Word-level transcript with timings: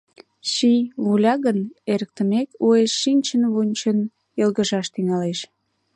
Ший, 0.51 0.79
вуля 1.05 1.35
гын, 1.45 1.59
эрыктымек, 1.91 2.49
уэш 2.65 2.91
чинчын-вунчын 3.01 3.97
йылгыжаш 4.39 4.87
тӱҥалеш. 4.93 5.39